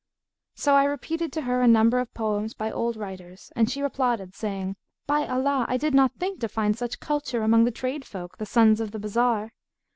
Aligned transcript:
So 0.55 0.73
I 0.73 0.85
repeated 0.85 1.31
to 1.33 1.41
her 1.43 1.61
a 1.61 1.67
number 1.67 1.99
of 1.99 2.11
poems 2.15 2.55
by 2.55 2.71
old 2.71 2.97
writers, 2.97 3.51
and 3.55 3.69
she 3.69 3.81
applauded, 3.81 4.33
saying, 4.33 4.75
'By 5.05 5.27
Allah, 5.27 5.65
I 5.69 5.77
did 5.77 5.93
not 5.93 6.15
think 6.15 6.39
to 6.39 6.49
find 6.49 6.75
such 6.75 6.99
culture 6.99 7.43
among 7.43 7.65
the 7.65 7.69
trade 7.71 8.03
folk, 8.03 8.39
the 8.39 8.47
sons 8.47 8.79
of 8.81 8.89
the 8.93 8.99
bazar!' 8.99 9.51